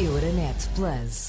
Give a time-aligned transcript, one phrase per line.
[0.00, 1.28] Euronet Plus.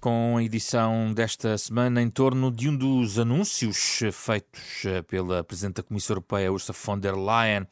[0.00, 5.82] Com a edição desta semana em torno de um dos anúncios feitos pela Presidente da
[5.82, 7.66] Comissão Europeia, Ursula von der Leyen,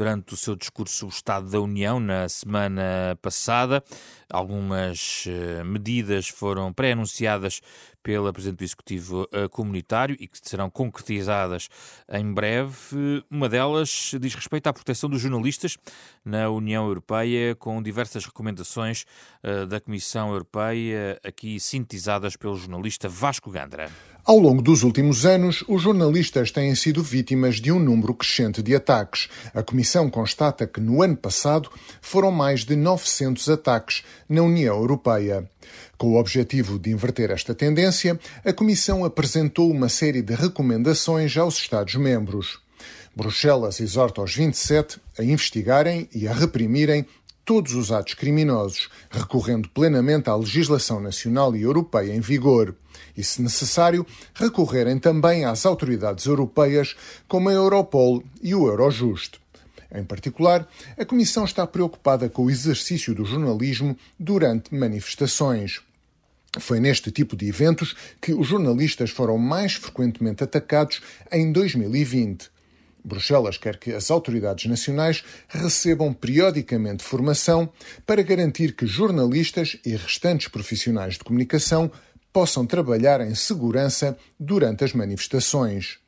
[0.00, 3.84] durante o seu discurso do Estado da União na semana passada.
[4.30, 7.60] Algumas eh, medidas foram pré-anunciadas
[8.02, 11.68] pela Presidente do Executivo eh, Comunitário e que serão concretizadas
[12.10, 13.22] em breve.
[13.30, 15.76] Uma delas diz respeito à proteção dos jornalistas
[16.24, 19.04] na União Europeia, com diversas recomendações
[19.42, 23.90] eh, da Comissão Europeia, aqui sintetizadas pelo jornalista Vasco Gandra.
[24.24, 28.74] Ao longo dos últimos anos, os jornalistas têm sido vítimas de um número crescente de
[28.76, 29.28] ataques.
[29.54, 31.70] A Comissão constata que no ano passado
[32.02, 35.48] foram mais de 900 ataques na União Europeia.
[35.96, 41.56] Com o objetivo de inverter esta tendência, a Comissão apresentou uma série de recomendações aos
[41.56, 42.60] Estados-membros.
[43.16, 47.06] Bruxelas exorta os 27 a investigarem e a reprimirem
[47.44, 52.76] todos os atos criminosos, recorrendo plenamente à legislação nacional e europeia em vigor.
[53.16, 56.96] E, se necessário, recorrerem também às autoridades europeias,
[57.28, 59.40] como a Europol e o Eurojust.
[59.92, 65.80] Em particular, a Comissão está preocupada com o exercício do jornalismo durante manifestações.
[66.58, 72.50] Foi neste tipo de eventos que os jornalistas foram mais frequentemente atacados em 2020.
[73.04, 77.72] Bruxelas quer que as autoridades nacionais recebam periodicamente formação
[78.06, 81.90] para garantir que jornalistas e restantes profissionais de comunicação
[82.32, 85.98] possam trabalhar em segurança durante as manifestações.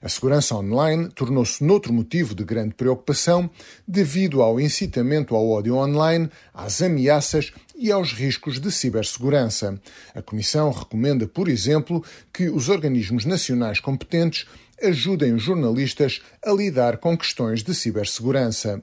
[0.00, 3.48] A segurança online tornou-se noutro motivo de grande preocupação
[3.86, 9.80] devido ao incitamento ao ódio online, às ameaças e aos riscos de cibersegurança.
[10.12, 14.46] A Comissão recomenda, por exemplo, que os organismos nacionais competentes
[14.82, 18.82] ajudem os jornalistas a lidar com questões de cibersegurança.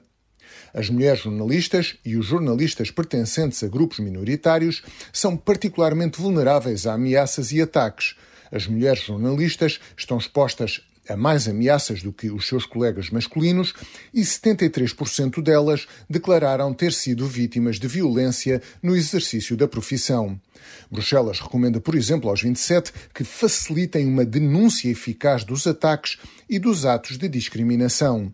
[0.72, 4.82] As mulheres jornalistas e os jornalistas pertencentes a grupos minoritários
[5.12, 8.14] são particularmente vulneráveis a ameaças e ataques.
[8.52, 13.74] As mulheres jornalistas estão expostas a mais ameaças do que os seus colegas masculinos
[14.14, 20.40] e 73% delas declararam ter sido vítimas de violência no exercício da profissão.
[20.90, 26.84] Bruxelas recomenda, por exemplo, aos 27 que facilitem uma denúncia eficaz dos ataques e dos
[26.84, 28.32] atos de discriminação.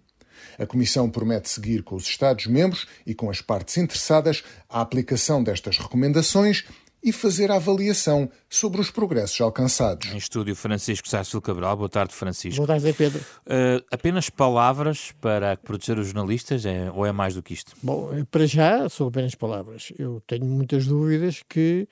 [0.58, 5.78] A Comissão promete seguir com os Estados-membros e com as partes interessadas a aplicação destas
[5.78, 6.64] recomendações
[7.06, 10.08] e fazer a avaliação sobre os progressos alcançados.
[10.12, 11.76] Em estúdio, Francisco Sárcio Cabral.
[11.76, 12.56] Boa tarde, Francisco.
[12.56, 13.20] Boa tarde, Pedro.
[13.46, 17.76] Uh, apenas palavras para proteger os jornalistas é, ou é mais do que isto?
[17.80, 19.92] Bom, para já são apenas palavras.
[19.96, 21.88] Eu tenho muitas dúvidas que,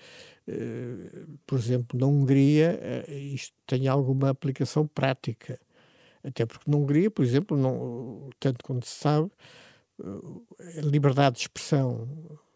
[0.48, 5.60] uh, por exemplo, na Hungria uh, isto tenha alguma aplicação prática.
[6.24, 9.30] Até porque na Hungria, por exemplo, não, tanto quanto se sabe,
[10.78, 12.08] a liberdade de expressão,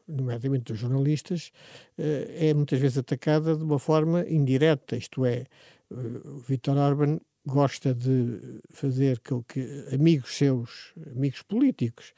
[0.08, 1.52] nomeadamente dos jornalistas,
[1.96, 5.44] é muitas vezes atacada de uma forma indireta, isto é,
[5.90, 9.60] o Vítor Orban gosta de fazer com que
[9.92, 12.12] amigos seus, amigos políticos,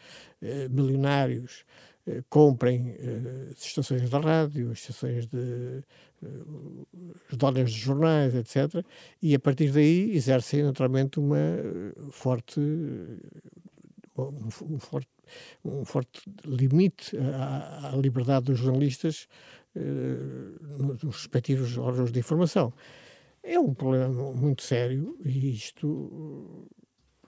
[0.70, 1.64] milionários,
[2.28, 2.94] comprem
[3.50, 5.82] as estações da rádio, as estações de
[7.30, 8.84] os dólares de jornais, etc.
[9.22, 11.38] E a partir daí exercem naturalmente uma
[12.10, 12.60] forte
[14.18, 15.08] um, forte,
[15.64, 19.28] um forte limite à, à liberdade dos jornalistas
[19.74, 22.72] nos respectivos órgãos de informação.
[23.42, 26.68] É um problema muito sério e isto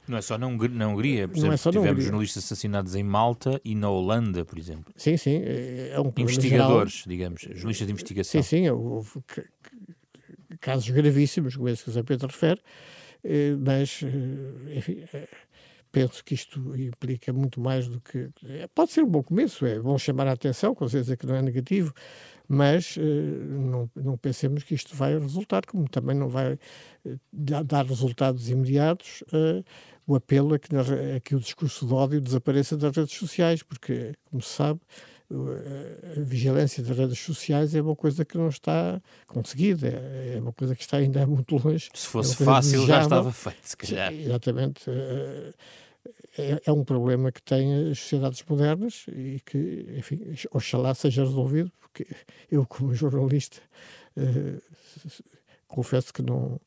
[0.08, 2.04] não é só na, Hungria, na Hungria por exemplo, é tivemos Hungria.
[2.04, 4.92] jornalistas assassinados em Malta e na Holanda, por exemplo.
[4.96, 7.08] Sim, sim, é, é um Investigadores, geral.
[7.08, 8.42] digamos, jornalistas de investigação.
[8.42, 9.10] Sim, sim, houve
[10.60, 12.60] casos gravíssimos, como esse que o Zé Pedro refere,
[13.24, 15.28] eh, mas, eh, enfim, eh,
[15.91, 18.30] penso que isto implica muito mais do que.
[18.74, 21.42] Pode ser um bom começo, é bom chamar a atenção, com certeza que não é
[21.42, 21.92] negativo,
[22.48, 22.96] mas
[23.48, 26.58] não, não pensemos que isto vai resultar, como também não vai
[27.32, 29.22] dar resultados imediatos
[30.06, 34.14] o apelo a que, a que o discurso de ódio desapareça das redes sociais, porque,
[34.24, 34.80] como se sabe,
[36.16, 40.74] a vigilância das redes sociais é uma coisa que não está conseguida, é uma coisa
[40.74, 41.88] que está ainda muito longe.
[41.94, 44.12] Se fosse é fácil, já estava feito, se calhar.
[44.12, 44.82] Exatamente.
[44.88, 45.53] Eh,
[46.36, 51.71] é, é, um problema que têm as sociedades modernas e que, enfim, oxalá seja resolvido,
[51.80, 52.06] porque
[52.50, 53.59] eu, como jornalista,
[54.16, 54.60] uh,
[55.68, 56.59] confesso que não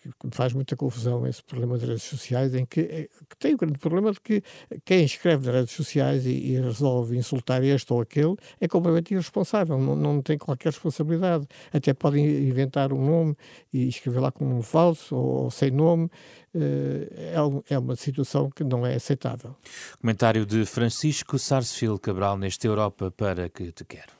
[0.00, 3.54] que me faz muita confusão esse problema das redes sociais, em que, eh, que, tem
[3.54, 4.42] o grande problema de que
[4.84, 9.78] quem escreve nas redes sociais e, e resolve insultar este ou aquele é completamente irresponsável,
[9.78, 11.46] não, não tem qualquer responsabilidade.
[11.72, 13.36] Até podem inventar um nome
[13.72, 16.10] e escrever lá como um falso ou, ou sem nome.
[16.54, 19.54] Eh, é, é uma situação que não é aceitável.
[20.00, 24.19] Comentário de Francisco Sarsfield Cabral neste Europa para que te quero.